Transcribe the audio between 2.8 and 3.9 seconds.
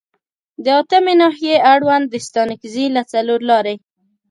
له څلورلارې